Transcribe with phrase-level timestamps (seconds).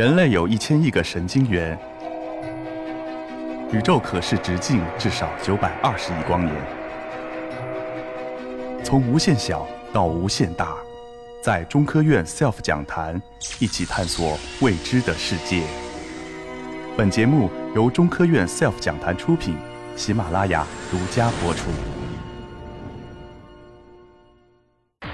[0.00, 1.78] 人类有一千亿个神经元，
[3.70, 6.56] 宇宙可视直径至少九百二十亿光年。
[8.82, 10.74] 从无限小到无限大，
[11.42, 13.20] 在中科院 SELF 讲坛
[13.58, 15.64] 一起探索未知的世界。
[16.96, 19.54] 本节目由中科院 SELF 讲坛出品，
[19.96, 21.68] 喜马拉雅独家播出。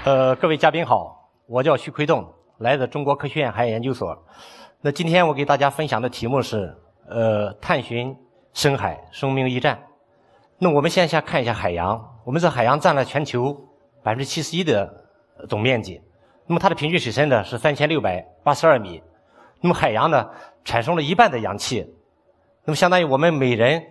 [0.05, 2.25] 呃，各位嘉宾好，我叫徐奎栋，
[2.59, 4.17] 来自中国科学院海洋研究所。
[4.79, 6.71] 那今天我给大家分享的题目是，
[7.09, 8.15] 呃，探寻
[8.53, 9.79] 深海生命驿站。
[10.59, 13.55] 那我们先先看一下海洋，我们这海洋占了全球
[14.03, 14.87] 百分之七十一的
[15.49, 15.99] 总面积。
[16.45, 19.01] 那么它的平均水深呢是三千六百八十二米。
[19.61, 20.29] 那么海洋呢
[20.63, 21.83] 产生了一半的氧气，
[22.63, 23.83] 那么相当于我们每人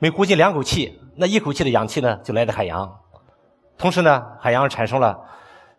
[0.00, 2.92] 每呼进两口气，那一口气的氧气呢就来自海洋。
[3.78, 5.16] 同时呢，海洋产生了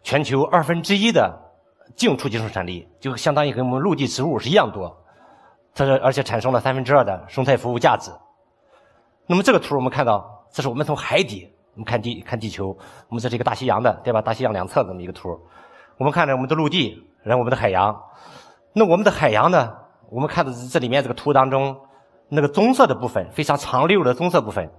[0.02, 1.42] 全球二分之一的。
[1.96, 4.96] 净初级生产力就相当于跟我们陆地植物是一样多，
[5.74, 8.12] 它是而且产生了三分之二的生态服务价值。
[9.28, 12.68] 那么这个图我们看到，这是我们从海底我们看地看地球，
[13.10, 14.22] 我们这是一个大西洋的对吧？
[14.22, 15.30] 大西洋两侧这么一个图，
[15.98, 17.96] 我们看着我们的陆地，然后我们的海洋。
[18.74, 19.74] 那我们的海洋呢？
[20.10, 21.76] 我们看的这里面这个图当中，
[22.30, 24.70] 那个棕色的部分非常长溜的棕色部分，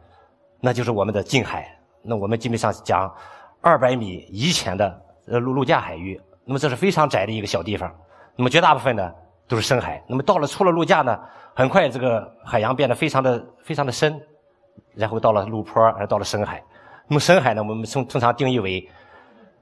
[0.61, 1.67] 那就是我们的近海。
[2.03, 3.13] 那我们基本上讲
[3.61, 6.20] 二百米以前的呃陆陆架海域。
[6.47, 7.92] 那么这是非常窄的一个小地方，
[8.36, 9.12] 那么绝大部分呢
[9.48, 10.00] 都是深海。
[10.08, 11.19] 那么到了出了陆架呢，
[11.56, 14.16] 很快这个海洋变得非常的非常的深，
[14.94, 16.62] 然后到了陆坡，而到了深海。
[17.08, 18.89] 那么深海呢，我们通通常定义为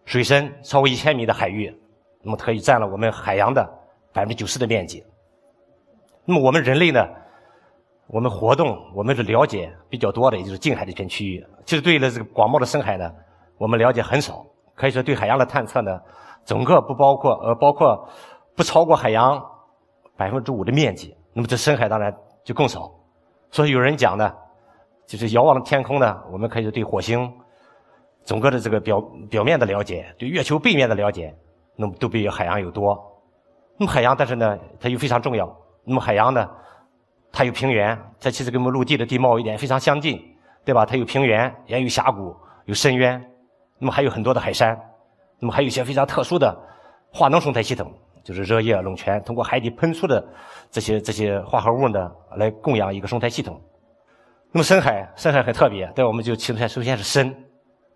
[0.04, 1.74] 水深超过一千米的海域，
[2.22, 3.66] 那么可以占了我们海洋的
[4.12, 5.02] 百分之九十的面积。
[6.26, 7.00] 那么我们人类呢，
[8.08, 11.42] 我们活动我们是了解比较多的，也就是近海这片区域。
[11.64, 13.10] 其实对于这个广袤的深海呢，
[13.56, 14.44] 我们了解很少。
[14.74, 15.98] 可以说对海洋的探测呢。
[16.44, 18.08] 整个不包括呃，包括
[18.54, 19.42] 不超过海洋
[20.16, 22.14] 百分之五的面积，那么这深海当然
[22.44, 22.90] 就更少。
[23.50, 24.32] 所以有人讲呢，
[25.06, 27.32] 就是遥望的天空呢，我们可以对火星
[28.24, 31.34] 整个的这个表表面的了解，对月球背面的了解，
[31.76, 32.98] 那么都比海洋有多。
[33.76, 35.52] 那么海洋，但是呢，它又非常重要。
[35.84, 36.48] 那么海洋呢，
[37.32, 40.20] 它有平原，它其实跟我们陆地的地貌一点非常相近，
[40.64, 40.86] 对吧？
[40.86, 42.34] 它有平原，也有峡谷，
[42.66, 43.22] 有深渊，
[43.78, 44.80] 那么还有很多的海山。
[45.38, 46.56] 那么还有一些非常特殊的
[47.12, 50.24] 化能生态系统，就是热液、冷泉通过海底喷出的
[50.70, 53.60] 这些这些化合物呢，来供养一个生态系统。
[54.52, 57.34] 那么深海，深海很特别，对，我们就其实首先是深，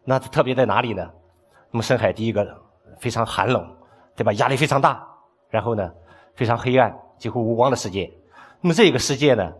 [0.04, 1.08] 那特别在哪里呢？
[1.70, 2.46] 那么深海第一个
[2.98, 3.64] 非常寒冷，
[4.16, 4.32] 对吧？
[4.34, 5.06] 压力非常大，
[5.50, 5.90] 然后呢
[6.34, 8.10] 非常黑暗，几乎无光的世界。
[8.60, 9.52] 那么这个世界呢，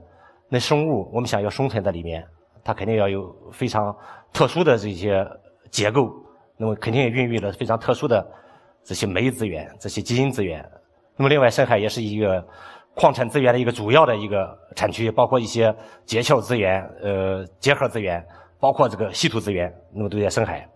[0.49, 2.27] 那生物我们想要生存在里面，
[2.65, 3.97] 它肯定要有非常
[4.33, 5.25] 特殊的这些
[5.71, 6.11] 结构。
[6.59, 8.27] 那么肯定也孕育了非常特殊的
[8.83, 10.63] 这些酶资源、这些基因资源。
[11.17, 12.45] 那么另外，深海也是一个
[12.95, 15.75] 矿产资源的一个主要的一个产区，包括一些
[16.05, 18.25] 结壳资源、呃结核资源，
[18.59, 20.69] 包括这个稀土资源，那么都在深海。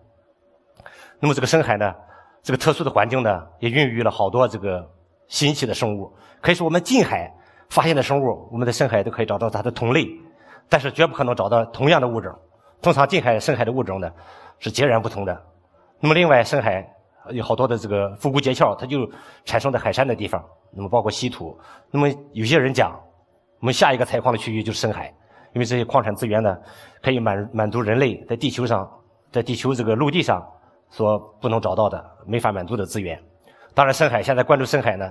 [1.19, 1.93] 那么这个深海呢，
[2.41, 4.85] 这个特殊的环境呢，也孕育了好多这个
[5.27, 6.11] 新奇的生物。
[6.41, 7.29] 可以说，我们近海
[7.69, 10.05] 发现的生物，我们在深海都可以找到它的同类，
[10.69, 12.33] 但是绝不可能找到同样的物种。
[12.81, 14.09] 通常近海、深海的物种呢，
[14.59, 15.41] 是截然不同的。
[16.03, 16.85] 那么，另外深海
[17.31, 19.09] 有好多的这个浮骨结壳，它就
[19.45, 20.43] 产生在海山的地方。
[20.73, 21.57] 那么，包括稀土。
[21.89, 22.91] 那么，有些人讲，
[23.61, 25.07] 我们下一个采矿的区域就是深海，
[25.53, 26.57] 因为这些矿产资源呢，
[27.01, 28.85] 可以满满足人类在地球上，
[29.31, 30.45] 在地球这个陆地上
[30.89, 33.17] 所不能找到的、没法满足的资源。
[33.73, 35.09] 当然，深海现在关注深海呢，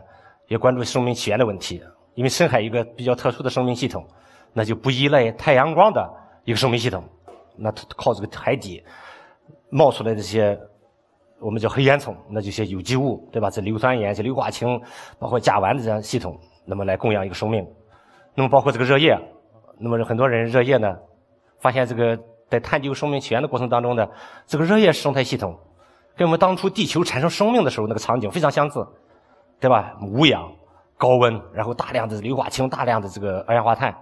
[0.49, 1.83] 也关注生命起源的问题，
[2.17, 4.07] 因为深海一个比较特殊的生命系统，
[4.53, 6.07] 那就不依赖太阳光的
[6.45, 7.03] 一个生命系统，
[7.57, 8.85] 那靠这个海底
[9.71, 10.55] 冒出来这些。
[11.43, 13.51] 我们叫黑烟囱，那就些有机物，对吧？
[13.51, 14.81] 这硫酸盐、这硫化氢，
[15.19, 17.67] 包括甲烷的这样系统，那么来供养一个生命。
[18.35, 19.19] 那么包括这个热液，
[19.79, 20.97] 那么很多人热液呢，
[21.61, 24.07] 发现这个在探究生命起源的过程当中呢，
[24.47, 25.59] 这个热液生态系统
[26.17, 28.87] 跟我们当初地球产生生命的时候那个场景非常相似，
[29.59, 29.95] 对吧？
[30.01, 30.51] 无氧、
[30.97, 33.93] 高温，然后大量的硫化氢、大量的这个二氧化碳。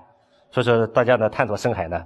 [0.50, 2.02] 所以说，大家呢探索深海呢，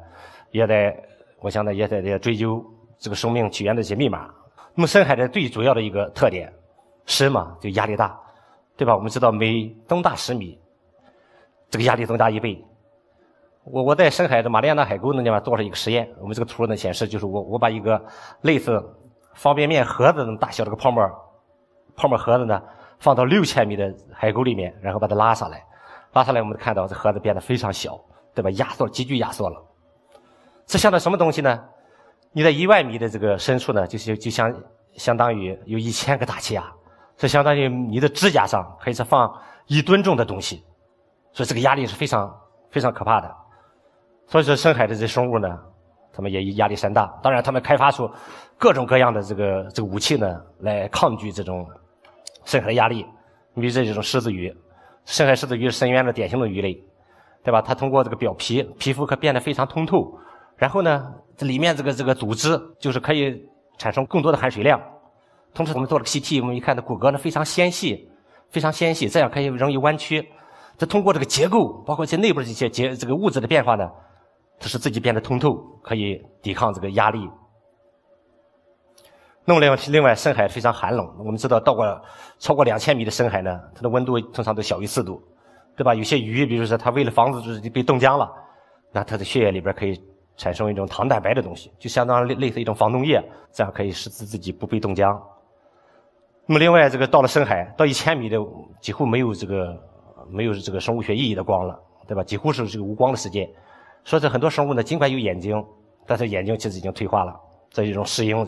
[0.50, 0.94] 也在，
[1.40, 2.62] 我想呢也在在追究
[2.98, 4.28] 这个生命起源的一些密码。
[4.74, 6.52] 那么深海的最主要的一个特点，
[7.06, 8.18] 深嘛就压力大，
[8.76, 8.94] 对吧？
[8.94, 10.58] 我们知道每增大十米，
[11.70, 12.64] 这个压力增加一倍。
[13.64, 18.04] 我我在深海的马里亚纳海沟那地方做了一个实验，我们这个图呢显示，就是我我把一个
[18.42, 18.82] 类似
[19.32, 21.02] 方便面盒子那么大小的个泡沫
[21.96, 22.60] 泡沫盒子呢
[22.98, 25.64] 放到六千米的海沟里面，然后把它拉上来，
[26.12, 27.98] 拉上来我们看到这盒子变得非常小，
[28.34, 28.50] 对吧？
[28.50, 29.62] 压缩急剧压缩了，
[30.66, 31.64] 这像的什么东西呢？
[32.36, 34.52] 你在一万米的这个深处呢，就是就相
[34.94, 36.64] 相当于有一千个大气压，
[37.16, 39.32] 这相当于你的指甲上可以是放
[39.68, 40.64] 一吨重的东西，
[41.32, 42.28] 所以这个压力是非常
[42.72, 43.32] 非常可怕的。
[44.26, 45.48] 所以说，深海的这生物呢，
[46.12, 47.06] 他们也压力山大。
[47.22, 48.10] 当然，他们开发出
[48.58, 50.26] 各种各样的这个这个武器呢，
[50.58, 51.64] 来抗拒这种
[52.44, 53.06] 深海的压力。
[53.52, 54.52] 你比如这种狮子鱼，
[55.04, 56.74] 深海狮子鱼是深渊的典型的鱼类，
[57.44, 57.62] 对吧？
[57.62, 60.18] 它通过这个表皮，皮肤可变得非常通透。
[60.56, 63.34] 然后呢，这里面这个这个组织就是可以
[63.78, 64.80] 产生更多的含水量。
[65.52, 68.08] 同时，我们做了个 CT，我们一看，它骨骼呢非常纤细，
[68.50, 70.26] 非常纤细，这样可以容易弯曲。
[70.76, 73.88] 这通过这个结构，包括一些内部的一些结这个物质的变化呢，
[74.58, 77.28] 它使自己变得通透，可以抵抗这个压力。
[79.44, 81.06] 那么另外，另外深海非常寒冷。
[81.18, 81.84] 我们知道，到过
[82.38, 85.22] 超过两千米的深海呢，它的温度通常都小于四度，
[85.76, 85.94] 对吧？
[85.94, 88.28] 有些鱼，比如说它为了防止自己被冻僵了，
[88.90, 90.00] 那它的血液里边可以
[90.36, 93.22] 产生一种糖蛋白的东西，就相当于类似一种防冻液，
[93.52, 95.08] 这样可以使自自己不被冻僵。
[96.46, 98.38] 那么另外，这个到了深海，到一千米的
[98.80, 99.74] 几乎没有这个
[100.28, 102.22] 没有这个生物学意义的光了，对吧？
[102.22, 103.48] 几乎是这个无光的世界。
[104.04, 105.56] 所以很多生物呢，尽管有眼睛，
[106.06, 107.34] 但是眼睛其实已经退化了，
[107.70, 108.46] 这是一种适应。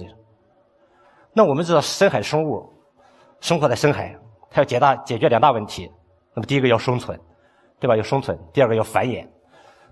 [1.33, 2.69] 那我们知道，深海生物
[3.41, 4.15] 生活在深海，
[4.51, 5.91] 它要解答解决两大问题。
[6.35, 7.19] 那么第一个要生存，
[7.81, 7.97] 对吧？
[7.97, 8.39] 要生存。
[8.53, 9.27] 第二个要繁衍。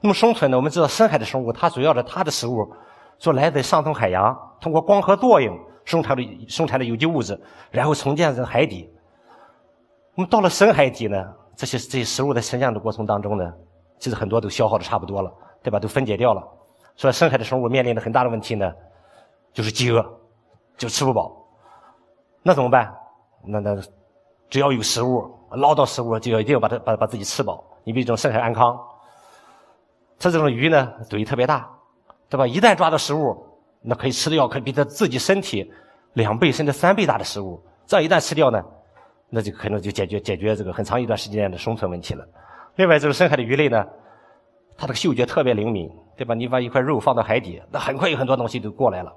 [0.00, 0.56] 那么生存呢？
[0.56, 2.70] 我们知道，深海的生物它主要的它的食物，
[3.18, 5.58] 说来自上层海洋，通过光合作用。
[5.84, 7.38] 生产的生产的有机物质，
[7.70, 8.90] 然后重建在海底。
[10.14, 11.22] 那么到了深海底呢，
[11.54, 13.52] 这些这些食物在沉降的过程当中呢，
[13.98, 15.30] 其实很多都消耗的差不多了，
[15.62, 15.78] 对吧？
[15.78, 16.42] 都分解掉了。
[16.96, 18.72] 所以深海的生物面临的很大的问题呢，
[19.52, 20.02] 就是饥饿，
[20.78, 21.36] 就吃不饱。
[22.42, 22.90] 那怎么办？
[23.44, 23.76] 那那
[24.48, 27.62] 只要有食物，捞到食物就要一定要把它把把自己吃饱。
[27.84, 28.74] 你比如这种深海安康，
[30.24, 31.68] 它这种鱼呢，嘴特别大，
[32.30, 32.46] 对吧？
[32.46, 33.46] 一旦抓到食物。
[33.86, 35.70] 那可以吃掉，可以比它自己身体
[36.14, 37.62] 两倍甚至三倍大的食物。
[37.86, 38.64] 这样一旦吃掉呢，
[39.28, 42.26] 那就可能就解决解决这个很长一段时间的生存问题了。
[42.76, 43.84] 另外，这个深海的鱼类呢，
[44.78, 46.34] 它这个嗅觉特别灵敏，对吧？
[46.34, 49.12] 你把一块肉放到海底，那很快有很多东西都过来了。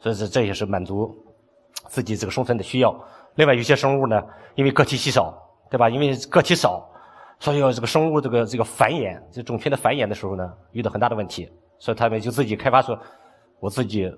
[0.00, 1.14] 所以这这也是满足
[1.86, 2.92] 自己这个生存的需要。
[3.36, 4.20] 另外，有些生物呢，
[4.56, 5.32] 因为个体稀少，
[5.70, 5.88] 对吧？
[5.88, 6.84] 因为个体少，
[7.44, 11.46] 所以这个生物这个这个繁衍，这种群的繁衍的时候呢，遇到很大的问题，
[11.78, 12.96] 所以他们就自己开发出。
[13.60, 14.10] 我自己，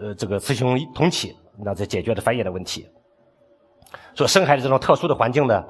[0.00, 2.88] 呃，这个雌雄同体，那在解决的繁衍的问题。
[4.14, 5.62] 所以深海的这种特殊的环境呢，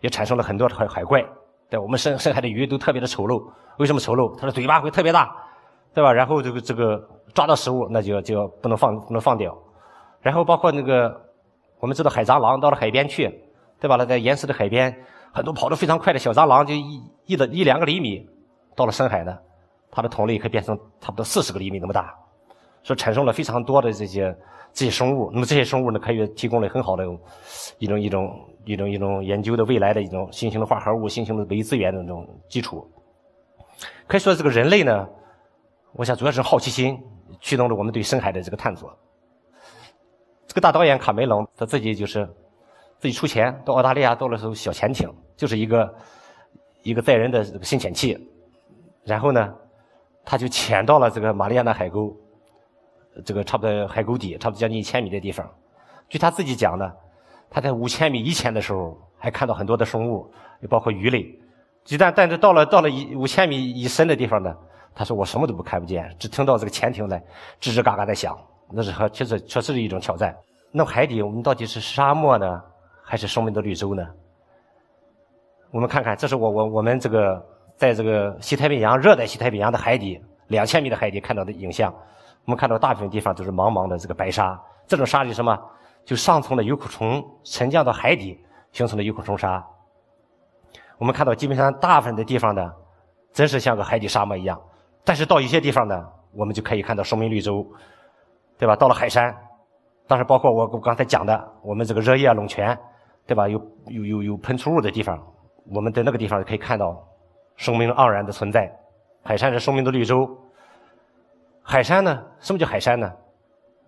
[0.00, 1.24] 也产生了很多海海怪。
[1.70, 3.40] 对，我们深深海的鱼都特别的丑陋。
[3.78, 4.36] 为什么丑陋？
[4.36, 5.32] 它的嘴巴会特别大，
[5.94, 6.12] 对吧？
[6.12, 7.00] 然后这个这个
[7.32, 9.56] 抓到食物，那就要就要不能放不能放掉。
[10.20, 11.20] 然后包括那个，
[11.78, 13.28] 我们知道海蟑螂到了海边去，
[13.78, 13.94] 对吧？
[13.94, 14.92] 那在岩石的海边，
[15.32, 18.28] 很多跑得非常快的小蟑螂，就一一的一两个厘米，
[18.74, 19.36] 到了深海呢，
[19.90, 22.14] 它的同类可以变成差不多四十个厘米那么大。
[22.82, 24.34] 所以产生了非常多的这些
[24.72, 27.04] 这些生物，那么这些生物呢，可以提供了很好的
[27.78, 32.88] 一种一种一种一种研究的未来的一种新型的化合物、新型的微资源的那种基础。
[34.06, 35.06] 可以说，这个人类呢，
[35.92, 36.98] 我想主要是好奇心
[37.40, 38.96] 驱动了我们对深海的这个探索。
[40.46, 42.26] 这个大导演卡梅隆他自己就是
[42.98, 45.94] 自己出钱到澳大利亚造了艘小潜艇，就是一个
[46.82, 48.18] 一个载人的深潜器，
[49.04, 49.54] 然后呢，
[50.24, 52.14] 他就潜到了这个马里亚纳海沟。
[53.24, 55.44] 这个差不多海沟底，差不多将近一千米的地方。
[56.08, 56.92] 据他自己讲呢，
[57.50, 60.30] 他在五千米以前的时候还看到很多的生物，
[60.60, 61.26] 也包括鱼类。
[61.88, 64.54] 一旦但是到了到了一五千米以深的地方呢，
[64.94, 67.18] 他说我什么都不看不见，只听到这个潜艇在
[67.60, 68.38] 吱吱嘎嘎在响。
[68.70, 70.36] 那是和确实确实是一种挑战。
[70.70, 72.62] 那海底我们到底是沙漠呢，
[73.08, 74.06] 还是生命的绿洲呢？
[75.70, 77.42] 我们看看，这是我我我们这个
[77.74, 81.90] 在这个西太平洋热带西太平洋的海底两千米的海底看到的影像。
[82.44, 85.56] 我们看到大部分地方都是茫茫的这个白沙，这种沙是什么？
[86.04, 88.38] 就上层的有孔虫沉降到海底
[88.72, 89.64] 形成的有孔虫沙。
[90.98, 92.70] 我们看到基本上大部分的地方呢，
[93.32, 94.60] 真是像个海底沙漠一样。
[95.02, 95.94] 但是到一些地方呢，
[96.34, 97.66] 我们就可以看到生命绿洲，
[98.58, 98.76] 对吧？
[98.76, 99.34] 到了海山，
[100.06, 102.76] 当然包括我我刚才讲的，我们这个热液冷泉，
[103.28, 103.46] 对吧？
[103.46, 105.22] 有有有有喷出物的地方，
[105.70, 106.96] 我们在那个地方可以看到
[107.56, 108.74] 生命盎然的存在。
[109.22, 110.26] 海山是生命的绿洲。
[111.62, 112.24] 海山呢？
[112.40, 113.12] 什么叫海山呢？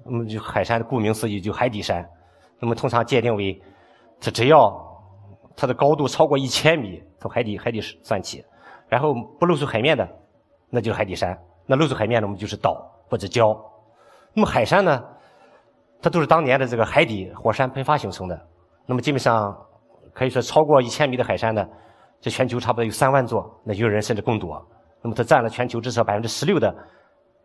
[0.05, 2.07] 那么就海山的，顾名思义就海底山。
[2.59, 3.59] 那么通常界定为，
[4.21, 4.71] 它只要
[5.57, 8.45] 它的高度超过一千米，从海底海底算起，
[8.91, 10.07] 然后不露出海面的，
[10.69, 11.35] 那就是海底山。
[11.65, 13.59] 那露出海面的，我们就是岛或者礁。
[14.35, 15.03] 那么海山呢？
[16.03, 18.49] 它都是当年的这个海底火山喷发形成的。
[18.91, 19.57] 那么基本上
[20.13, 21.65] 可以说，超过一千米的海山呢，
[22.21, 24.61] 这全球差不多有三万座，那有人甚至更多。
[25.01, 26.75] 那么它占了全球至少百分之十六的。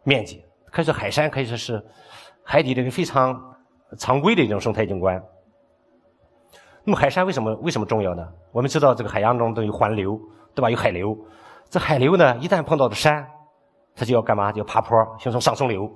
[0.03, 1.79] 面积可以说海山可以说是
[2.43, 3.31] 海底的一个非常
[3.99, 5.21] 常规的一种生态景观。
[6.83, 8.23] 那么海山为什么为什么重要呢？
[8.51, 10.19] 我们知道这个海洋中都有环流，
[10.55, 10.69] 对吧？
[10.71, 11.15] 有海流。
[11.69, 13.23] 这海流呢，一旦碰到的山，
[13.95, 14.51] 它就要干嘛？
[14.51, 15.87] 就要爬坡，形成上升流。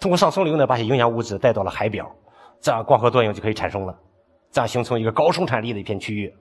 [0.00, 2.04] 通过上升流呢，把些营养物质带到了海表，
[2.60, 3.94] 这样光合作用就可以产生了，
[4.50, 6.34] 这样形成一个高生产力的一片区域，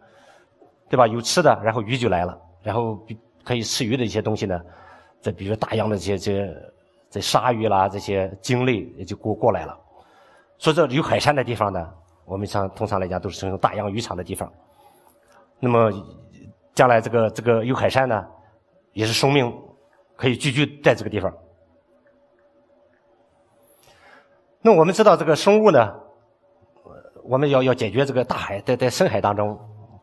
[0.89, 1.07] 对吧？
[1.07, 2.99] 有吃的，然后鱼就来了，然后
[3.43, 4.59] 可以吃鱼的一些东西呢，
[5.21, 6.55] 再比如大洋的这些这些
[7.09, 9.77] 这鲨鱼啦，这些鲸类也就过过来了。
[10.57, 11.93] 所以这有海山的地方呢。
[12.25, 14.47] 我们像通常来讲都是形成大洋渔场的地方，
[15.59, 15.91] 那么
[16.75, 18.23] 将来这个这个有海山呢，
[18.93, 19.51] 也是生命
[20.15, 21.33] 可以聚居在这个地方。
[24.61, 25.91] 那我们知道这个生物呢，
[27.29, 29.55] 我们要要解决这个大海在在深海当中，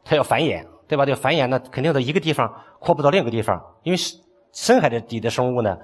[0.05, 1.05] 它要繁衍，对吧？
[1.05, 3.99] 这繁衍呢，肯定在一个地方扩不到另一个地方，因为
[4.53, 5.77] 深海的底的生物呢，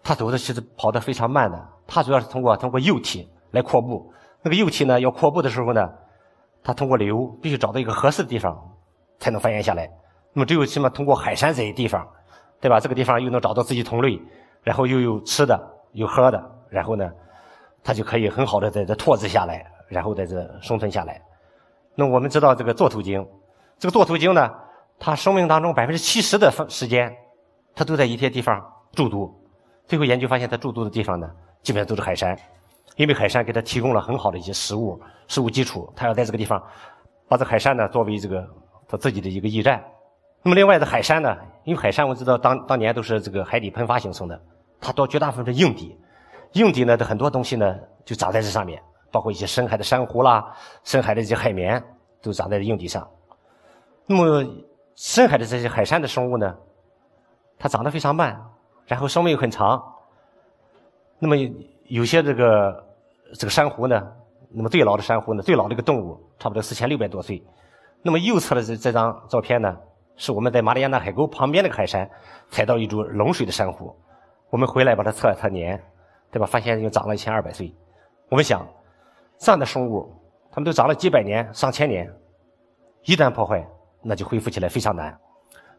[0.00, 4.12] 它走的其实跑得非常慢的，它主要是通过通过幼体来扩步。
[4.44, 5.82] 那个幼体呢，要扩步的时候呢，
[6.62, 8.56] 它通过流必须找到一个合适的地方，
[9.18, 9.90] 才能繁衍下来。
[10.34, 12.06] 那么只有什么通过海山这些地方，
[12.60, 12.78] 对吧？
[12.78, 14.16] 这个地方又能找到自己同类，
[14.62, 15.58] 然后又有吃的，
[15.94, 16.40] 有喝的，
[16.70, 17.04] 然后呢，
[17.82, 21.20] 它就可以很好的在这拓殖下来，然后在这生存下来。
[21.94, 23.26] 那我们知道这个座头鲸，
[23.78, 24.50] 这个座头鲸呢，
[24.98, 27.12] 它生命当中百分之七十的时间，
[27.74, 29.34] 它都在一些地方驻足。
[29.86, 31.28] 最后研究发现，它驻足的地方呢，
[31.62, 32.38] 基本上都是海山。
[32.96, 36.60] 因为海山给它提供了很好的一些食物、食物基础，它要在这个地方
[37.28, 38.44] 把这海山呢作为这个
[38.88, 39.80] 它自己的一个驿站。
[40.42, 44.40] 那么另外的海山呢，因为海山我知道当当年都是这个海底喷发形成的，
[44.80, 45.96] 它多绝大部分是硬底，
[46.54, 51.82] 硬底呢的很多东西呢就长在这上面，包括一些深海的珊瑚啦、深海的这些海绵
[52.22, 53.08] 都长在硬底上。
[54.06, 54.44] 那么
[54.94, 56.54] 深海的这些海山的生物呢，
[57.58, 58.40] 它长得非常慢，
[58.86, 59.82] 然后寿命又很长。
[61.18, 61.36] 那么
[61.84, 62.84] 有些这个。
[63.38, 64.10] 这个珊瑚呢，
[64.50, 67.44] 那么最老的珊瑚呢，最老的一个动物，差不多四千六百多岁。
[68.00, 69.76] 那么右侧的这这张照片呢，
[70.16, 72.08] 是我们在马里亚纳海沟旁边那个海山
[72.48, 73.94] 采到一株冷水的珊瑚，
[74.48, 75.78] 我们回来把它测了测年，
[76.30, 76.46] 对吧？
[76.46, 77.70] 发现又长了一千二百岁。
[78.30, 78.66] 我们想，
[79.38, 80.12] 这样的生物，
[80.50, 82.08] 它们都长了几百年、上千年，
[83.04, 83.66] 一旦破坏，
[84.02, 85.18] 那就恢复起来非常难。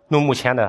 [0.08, 0.64] 那么目前呢，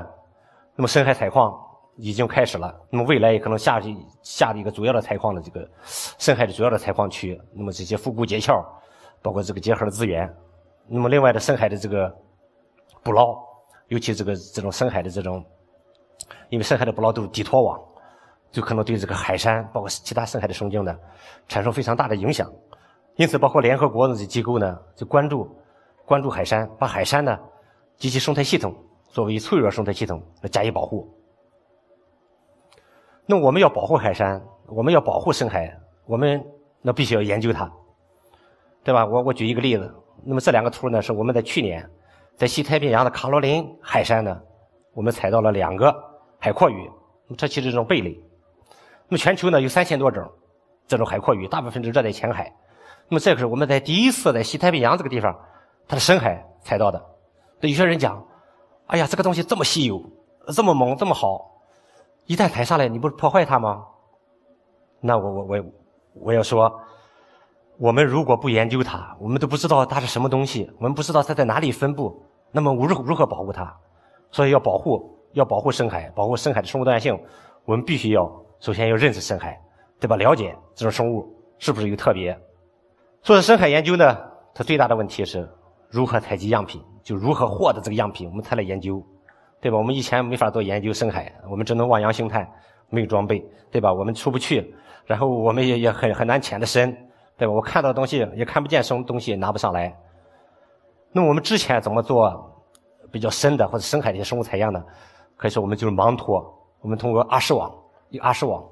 [0.76, 1.50] 那么深海采矿。
[1.96, 8.54] 已经开始了，那么未来也可能下去下的一个主要的采矿的这个深海的主要的采矿区，那么这些复古结壳，
[9.20, 10.26] 包括这个结合的资源，
[10.88, 12.10] 那么另外的深海的这个
[13.02, 13.36] 捕捞，
[13.88, 15.44] 尤其这个这种深海的这种，
[16.48, 17.78] 因为深海的捕捞都是底拖网，
[18.50, 20.96] 就可能对这个海山包括其他深海的生境呢，
[21.48, 22.50] 产生非常大的影响。
[23.16, 25.48] 因此，包括联合国的这机构呢，就关注
[26.06, 27.38] 关注海山，把海山呢
[27.96, 28.74] 及其生态系统
[29.08, 31.06] 作为脆弱生态系统来加以保护。
[33.26, 35.70] 那我们要保护海山，我们要保护深海，
[36.06, 36.42] 我们
[36.80, 37.70] 那必须要研究它，
[38.82, 39.04] 对吧？
[39.04, 41.88] 我我举一个例子，那么这两个图呢，是我们在去年
[42.36, 44.40] 在西太平洋的卡罗琳海山呢，
[44.94, 45.94] 我们采到了两个
[46.38, 46.90] 海阔鱼，
[47.36, 48.18] 这其实是一种贝类。
[49.08, 50.26] 那么全球呢有三千多种
[50.86, 52.50] 这种海阔鱼，大部分是热带浅海。
[53.10, 55.36] 那么这个是我们在第一次在西太平洋这个地方，
[55.88, 57.04] 它的深海采到的。
[57.60, 58.24] 有些人讲，
[58.86, 60.00] 哎呀，这个东西这么稀有，
[60.54, 61.60] 这么猛，这么好。
[62.26, 63.84] 一旦抬上来，你不是破坏它吗？
[65.00, 65.64] 那我我我
[66.14, 66.72] 我要说，
[67.78, 73.76] 我们如果不研究它，我们都不知道它是什么东西，我们不知道它在哪里分布，那么如何如何保护它？
[74.30, 77.18] 所以要保护，要保护深海，保护深海的生物多样性，
[77.64, 79.60] 我们必须要首先要认识深海，
[79.98, 80.14] 对吧？
[80.14, 81.26] 了解这种生物
[81.58, 82.38] 是不是有特别。
[83.22, 84.18] 做深海研究呢，
[84.54, 85.48] 它最大的问题是
[85.88, 89.02] 如何采集样品，就如何获得这个样品，我们才来研究。
[89.62, 89.76] 对吧？
[89.76, 92.50] 我们以前没法做研究深海，我们只能望洋兴叹，
[92.88, 93.92] 没有装备，对吧？
[93.92, 94.74] 我们出不去，
[95.04, 96.90] 然后我们也也很很难潜得深，
[97.36, 97.52] 对吧？
[97.52, 99.94] 我看到东西也看不见，什么东西也拿不上来。
[101.12, 102.50] 那我们之前怎么做
[103.12, 104.82] 比较深的或者深海的一些生物采样呢？
[105.36, 106.42] 可以说我们就是盲拖，
[106.80, 107.70] 我们通过阿氏网、
[108.22, 108.64] 阿氏网，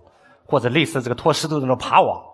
[0.47, 2.25] 或者类似这个拖石头的那种爬网，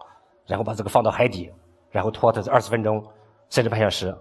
[0.47, 1.51] 然后把这个放到海底，
[1.95, 3.01] 然后拖它二十分钟
[3.49, 4.13] 甚至半小时。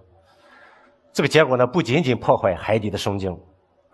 [1.11, 3.35] 这个结果呢，不仅仅破坏海底的生境。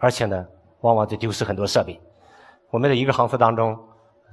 [0.01, 0.45] 而且呢，
[0.79, 1.99] 往往就丢失很多设备。
[2.71, 3.77] 我们的一个航次当中，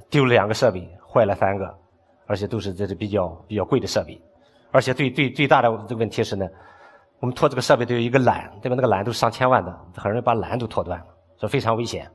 [0.08, 1.64] 丢了两个设备，坏了三个，
[2.26, 4.16] 而且都是这是比较比较贵的设备。
[4.70, 6.46] 而且最最最大的这个问题是呢，
[7.18, 8.76] 我们拖这个设备都有一个缆，对吧？
[8.76, 12.08] 那个缆都上千万的，很容易把缆都拖断了，所以非常危险。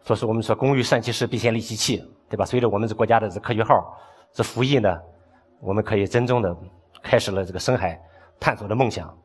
[0.00, 2.44] 所以说，我们说“工欲善其事，必先利其器”，对吧？
[2.44, 3.96] 随着我们这国家的这科学号
[4.32, 4.98] 这服役呢，
[5.62, 6.54] 我们可以真正的
[7.00, 7.96] 开始了这个深海
[8.40, 9.16] 探索的梦想。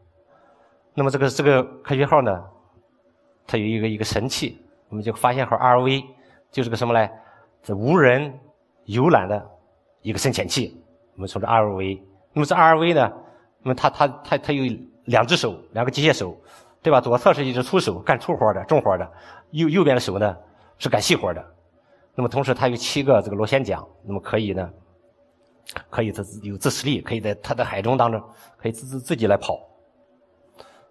[0.94, 2.44] 那么这个这个科学号呢？
[3.48, 6.04] 它有一个一个神器，我们就发现号 RV，
[6.52, 7.10] 就是个什么呢？
[7.64, 8.32] 这无人
[8.86, 9.44] 游览的
[10.02, 10.80] 一个深潜器。
[11.16, 12.02] 我们说这 RV，
[12.34, 13.12] 那么这 RV 呢，
[13.64, 14.64] 那么它它它它有
[15.06, 16.38] 两只手，两个机械手，
[16.84, 17.02] 对吧？
[17.02, 19.06] 左侧是一只粗手，干粗活的、重活的；
[19.52, 20.38] 右右边的手呢
[20.78, 21.44] 是干细活的。
[22.14, 24.70] 那么同时它有七个这个螺旋桨，那么可以呢，
[25.90, 28.22] 可以自有自持力，可以在它的海中当中
[28.58, 29.58] 可以自自自己来跑。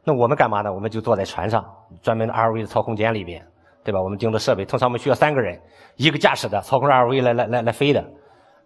[0.04, 0.72] 那我们干嘛呢？
[0.72, 1.64] 我们就坐在船上，
[2.00, 3.44] 专门的 RV 的操控间里边，
[3.82, 4.00] 对吧？
[4.00, 5.60] 我们盯着设备，通常我们需要三个人，
[5.96, 8.04] 一个驾驶的操控 RV 来来来来飞的，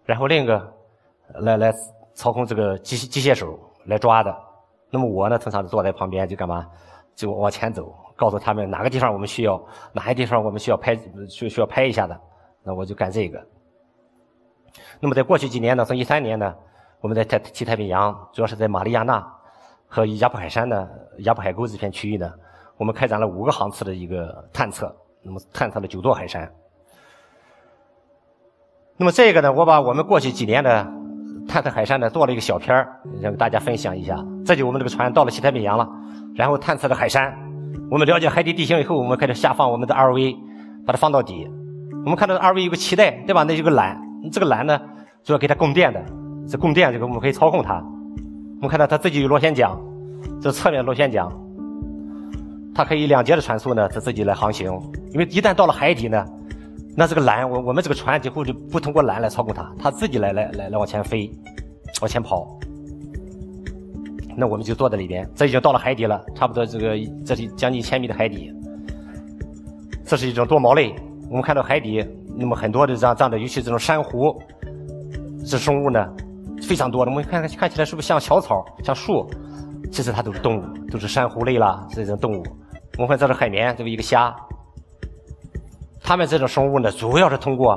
[0.05, 0.61] 然后另一个
[1.39, 1.71] 来来
[2.13, 3.47] 操控这个机机械手
[3.85, 4.31] 来抓的。
[4.91, 6.65] 那么我呢，通常坐在旁边就干嘛？
[7.15, 7.83] 就往前走，
[8.15, 9.59] 告诉他们哪个地方我们需要，
[9.93, 10.95] 哪些地方我们需要拍
[11.27, 12.15] 需需要拍一下的，
[12.63, 13.39] 那我就干这个。
[14.99, 16.53] 那么在过去几年呢，从一三年呢，
[16.99, 19.25] 我们在太西太平洋，主要是在马里亚纳。
[19.93, 20.89] 和亚布海山的
[21.25, 22.31] 亚布海沟这片区域呢，
[22.77, 26.49] 我们开展了五个航次的一个探测，那么探测了九座海山。
[28.95, 30.87] 那么这个呢，我把我们过去几年的
[31.45, 34.15] 探测海山呢做了一个小片儿，让大家分享一下。
[34.45, 35.85] 这就我们这个船到了西太平洋了，
[36.37, 37.37] 然后探测了海山。
[37.91, 40.37] 我们了解海底地形以后，我们开始下放我们的 RV，
[40.85, 41.45] 把它放到底。
[42.05, 43.43] 我们看到 RV 有个脐带，对吧？
[43.43, 43.97] 那有个缆，
[44.31, 44.79] 这个缆呢
[45.23, 46.03] 主要给它供电的，
[46.47, 47.75] 这供电这个我们可以操控它。
[48.55, 49.77] 我们看到它自己有螺旋桨，
[50.41, 51.27] 这侧面螺旋桨，
[52.73, 54.71] 它可以两节的船速呢，它自己来航行。
[55.13, 56.25] 因为一旦到了海底呢，
[56.95, 61.29] 那这个缆，我我们这个船几乎就不通过缆来操控它，它自己来来来来往前飞，
[62.01, 62.47] 往前跑。
[64.37, 66.95] 那我们就坐在里边，这已经到了海底了，差不多这个
[67.25, 68.53] 这是将近千米的海底。
[70.05, 70.95] 这是一种多毛类，
[71.29, 72.05] 我们看到海底
[72.41, 74.37] 那么很多的这样这样的，尤其这种珊瑚，
[75.45, 76.05] 这生物呢。
[76.63, 79.27] 非常多的，我们看看看起来是不是像小草、像树？
[79.91, 82.43] 其实它都是动物，都是珊瑚类啦这种动物。
[82.97, 84.31] 我们看这是海绵，这么一个虾。
[85.99, 87.75] 它们这种生物呢，主要是通过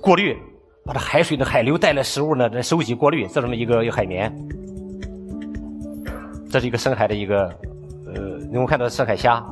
[0.00, 0.36] 过滤，
[0.84, 4.30] 把这海水的海流带来食物呢，来收集过滤，这么一个一个海绵。
[6.50, 7.44] 这是一个深海的一个，
[8.12, 9.42] 呃，我们看到深海虾，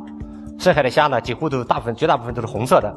[0.58, 2.92] 深海的虾呢，几乎都大部分、绝大部分都是红色的。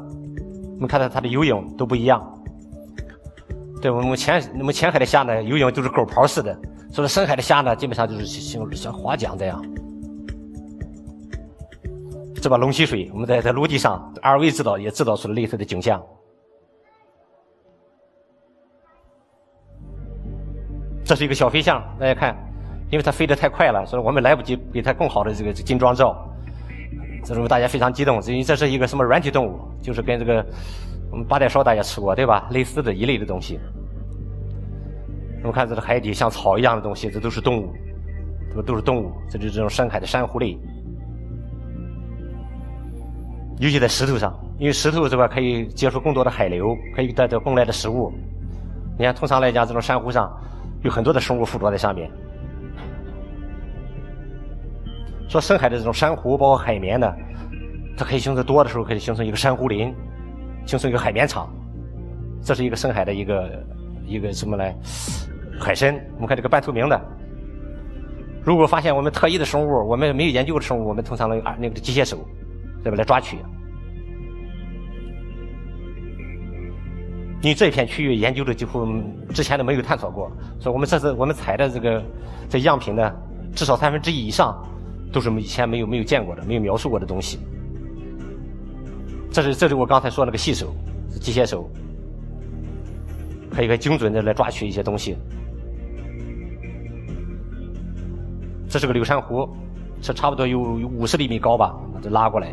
[0.84, 2.22] 我们看到它的游泳都不一样。
[3.80, 6.54] 对我们浅我们浅海的虾呢，游泳都是狗刨似的；
[6.92, 9.64] 所以深海的虾呢，基本上就是像像花桨这样。
[12.34, 16.02] 这把龙吸水，我们在在陆地上二维制造也制造出了类似的景象。
[21.02, 22.36] 这是一个小飞象，大家看，
[22.90, 26.30] 因为它飞得太快了，所以我们来不及给它更好的这个金装照。
[27.24, 30.44] 这种大家非常激动，因为这是一个什么软体动物，就是跟这个。
[31.10, 32.48] 我们八代烧大家吃过对吧？
[32.50, 33.60] 类似的一类的东西。
[35.42, 37.72] 我们看这是海底像草一样的东西，这都是动物，
[38.52, 40.58] 这都是动物，这就是这种深海的珊瑚类。
[43.60, 48.12] 尤其在石头上，因为石头这块可以接触更多的海流，可以带到更来的食物。
[48.98, 50.28] 你看，通常来讲，这种珊瑚上
[50.82, 52.10] 有很多的生物附着在上面。
[55.28, 57.12] 说深海的这种珊瑚，包括海绵呢，
[57.96, 59.94] 它可以形成多的时候，可以形成一个珊瑚林。
[60.66, 61.46] 形成一个海绵场，
[62.42, 63.62] 这是一个深海的一个
[64.06, 64.74] 一个什么来
[65.60, 65.94] 海参？
[66.14, 66.98] 我们看这个半透明的。
[68.42, 72.16] 如果发现我们特异的生物，我们没有研究的生物，我们通常用啊那个机械手
[72.82, 73.36] 对吧来抓取。
[77.42, 78.86] 因为这片区域研究的几乎
[79.34, 82.02] 之前都没有探索过，所以我们这次我们采的这个
[82.48, 83.14] 这样品呢，
[83.54, 84.66] 至少三分之一以上
[85.14, 87.38] 都是以前没有没有见过的、没有描述过的东西。
[89.30, 90.74] 这是这是我刚才说那个细手，
[91.20, 91.70] 机械手，
[93.48, 95.16] 可以很精准的来抓取一些东西。
[98.68, 99.48] 这是个柳珊瑚，
[100.02, 102.52] 是差不多有五十厘米高吧，把它拉过来。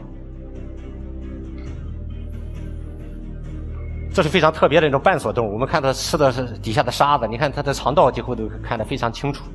[4.14, 9.46] 这是非常特别的一种半索动物，我们看它吃的是底下的沙子，你看它的肠道几乎都看得非常清楚。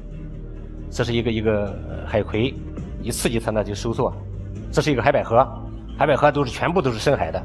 [0.91, 2.53] 这是一个一个海葵，
[3.07, 4.13] 一刺激它呢就收缩。
[4.73, 5.47] 这是一个海百合。
[5.97, 7.43] 海百合都是全部都是深海的，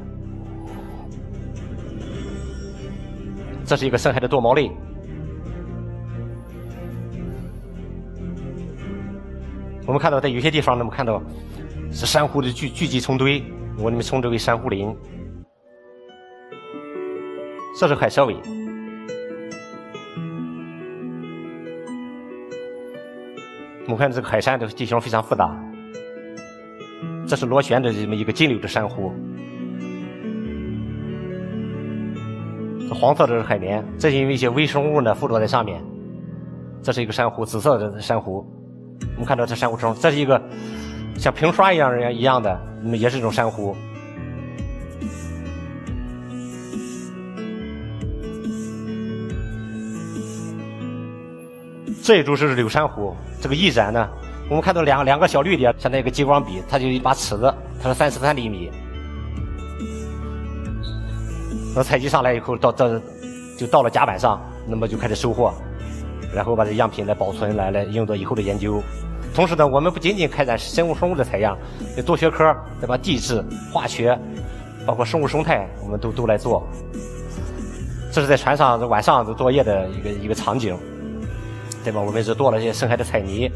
[3.64, 4.70] 这是一个深海的多毛类。
[9.86, 11.22] 我们看到在有些地方，能看到
[11.90, 13.42] 是珊瑚的聚聚集成堆，
[13.78, 14.94] 我们称之为珊瑚林。
[17.78, 18.36] 这是海蛇尾。
[23.84, 25.54] 我们看这个海山的地形非常复杂。
[27.26, 29.12] 这是螺旋的这么一个金流的珊瑚，
[32.94, 35.82] 黄色的是海绵，这是因为一些微生物呢附着在上面。
[36.82, 38.44] 这是一个珊瑚，紫色的珊瑚。
[39.14, 40.40] 我们看到这珊瑚中，这是一个
[41.16, 43.74] 像平刷一样一样的，也是一种珊瑚。
[52.02, 54.08] 这一株是柳珊瑚，这个翼展呢，
[54.48, 58.72] 我们看到两两个小绿点，像那个激光笔，它就一把尺子，它是三十三厘米。
[61.76, 63.00] 那采集上来以后，到这
[63.56, 65.54] 就到了甲板上，那么就开始收获，
[66.34, 68.82] 然后把这样品来保存，来来用作以后的研究。
[69.32, 71.56] 同时呢，我们不仅仅开展生物生物的采样，
[72.04, 72.98] 多学科，对吧？
[72.98, 73.40] 地质、
[73.72, 74.18] 化学，
[74.84, 76.66] 包括生物生态，我们都都来做。
[78.10, 80.76] 这是在船上晚上做作业的一个一个场景。
[81.82, 82.00] 对吧？
[82.00, 83.50] 我们是做了一些深海的彩泥，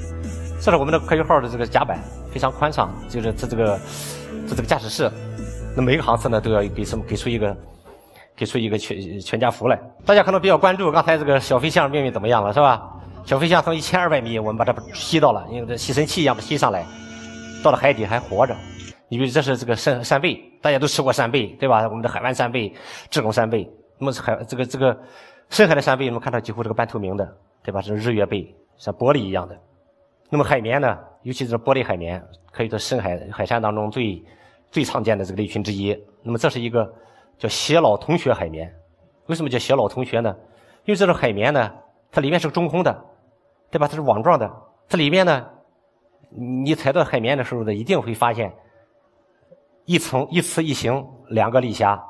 [0.61, 1.99] 这是我们的科学号的这个甲板，
[2.33, 3.81] 非常宽敞，就是它这个
[4.49, 5.11] 这这个驾驶室，
[5.77, 7.57] 那每个航次呢都要给什么给出一个
[8.37, 9.81] 给出一个全全家福来。
[10.05, 12.83] 大家可能比较关注刚才这个小飞象命运怎么样了，是吧？
[13.25, 16.87] 小飞象从一千二百米我们把它吸到了，因为这吸尘器一样吸上来，
[17.63, 18.55] 到了海底还活着。
[19.09, 21.87] 因为这是这个扇扇贝，大家都吃过扇贝，对吧？
[21.89, 22.75] 我们的海湾扇贝、
[23.09, 23.65] 志龙扇贝，
[24.01, 24.97] 那么海这个这个
[25.49, 27.25] 深海的扇贝，我们看到几乎这个半透明的。
[27.67, 27.81] 对吧？
[27.81, 29.61] 是日月贝，像玻璃一样的。
[30.31, 30.97] 那么海绵呢？
[31.23, 34.25] 尤其是玻璃海绵，可以说深海海山当中最
[34.71, 35.93] 最常见的这个类群之一。
[36.23, 36.89] 那么这是一个
[37.37, 38.73] 叫偕老同学海绵。
[39.27, 40.33] 为什么叫偕老同学呢？
[40.85, 41.69] 因为这种海绵呢，
[42.13, 43.05] 它里面是个中空的，
[43.69, 43.89] 对吧？
[43.89, 44.49] 它是网状的。
[44.87, 45.45] 这里面呢，
[46.31, 48.55] 你踩到海绵的时候呢，一定会发现
[49.87, 52.01] 一层一雌一雄两个丽虾。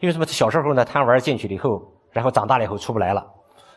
[0.00, 0.26] 因为什么？
[0.26, 3.24] 小时候呢贪玩进去了以后，然后长大了以后出不来了。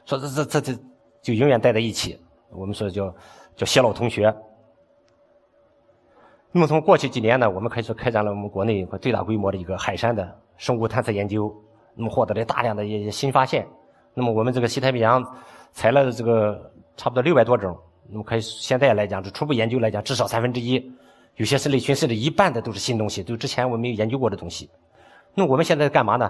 [0.05, 0.79] 说这这这这
[1.21, 3.13] 就永远待在一起，我们说叫
[3.55, 4.33] 叫偕老同学。
[6.51, 11.49] 那么从过去几年呢，我们开始开展了我们国内最大规模的一个海山的生物探测研究，
[11.95, 13.65] 那么获得了大量的一些新发现。
[14.13, 15.23] 那么我们这个西太平洋
[15.71, 17.77] 采了这个差不多六百多种，
[18.09, 20.91] 那么可以现在来讲，就初步研究来讲，至少三分之一，
[21.35, 24.69] 有些是类群，甚至一半的都是新东西，都之前我们没有研究过的东西。
[25.33, 26.29] 那我们现在干嘛呢？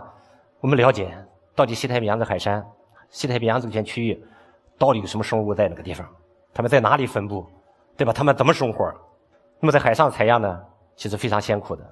[0.59, 1.11] 我们了解
[1.55, 2.63] 到底西太平洋的海山。
[3.11, 4.25] 西太平洋这片区域
[4.79, 6.07] 到底有什么生物在那个地方？
[6.53, 7.45] 它们在哪里分布？
[7.95, 8.11] 对吧？
[8.11, 8.91] 它们怎么生活？
[9.59, 10.59] 那么在海上采样呢？
[10.95, 11.83] 其实非常艰苦的。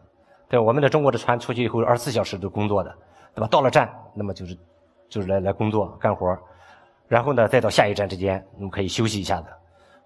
[0.47, 2.91] 对，我们的中国的船出去以后二十四小时都工作的，
[3.36, 3.47] 对吧？
[3.47, 4.58] 到了站，那么就是
[5.08, 6.36] 就是来来工作干活
[7.08, 9.47] 然后呢，再到下一站之间，我们可以休息一下的。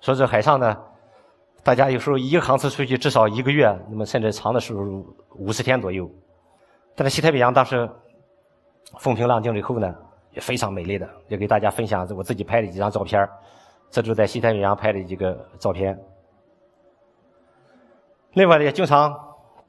[0.01, 0.77] 所以说海上呢，
[1.63, 4.81] 大家有时候一个航次出去至少一个月，那么甚至长的时候
[5.35, 6.09] 五十天左右。
[6.95, 7.89] 但是西太平洋当时
[8.99, 9.95] 风平浪静了以后呢？
[10.33, 13.27] 也非常美丽的，也给大家分享我自己拍的几张照片
[13.89, 15.97] 这就是在西太平洋拍的几个照片。
[18.33, 19.15] 另外呢，也经常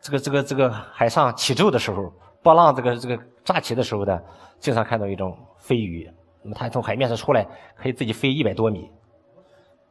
[0.00, 2.10] 这个这个这个海上起皱的时候，
[2.42, 4.18] 波浪这个这个炸起的时候呢，
[4.58, 6.10] 经常看到一种飞鱼。
[6.42, 7.46] 那么它从海面上出来，
[7.76, 8.90] 可以自己飞一百多米，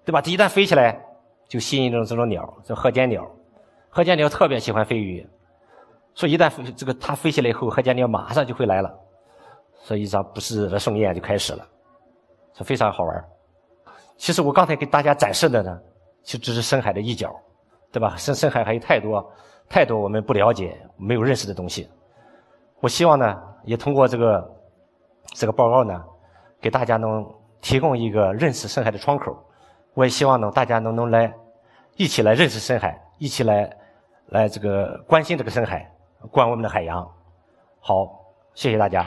[0.06, 0.22] 对吧？
[0.22, 1.00] 它一旦飞起来，
[1.48, 3.24] 就吸引这种这种鸟，叫鹤尖鸟。
[3.90, 5.28] 鹤尖鸟特别喜欢飞鱼，
[6.16, 8.90] 所以一旦这个它飞起来以后，鹤尖鸟马上就会来了。
[9.84, 11.68] 所以，一场不是的盛宴就开始了，
[12.54, 13.26] 是非常好玩
[14.16, 15.78] 其实我刚才给大家展示的呢，
[16.24, 17.30] 其实只是深海的一角，
[17.92, 18.16] 对吧？
[18.16, 19.30] 深深海还有太多
[19.68, 21.90] 太多我们不了解、没有认识的东西。
[22.80, 24.50] 我希望呢，也通过这个
[25.34, 26.02] 这个报告呢，
[26.62, 27.26] 给大家能
[27.60, 29.36] 提供一个认识深海的窗口。
[29.96, 31.34] 我也希望呢，大家能能来
[31.98, 33.70] 一起来认识深海，一起来
[34.28, 35.92] 来这个关心这个深海，
[36.32, 37.06] 关我们的海洋。
[37.80, 37.94] 好，
[38.54, 39.06] 谢谢大家。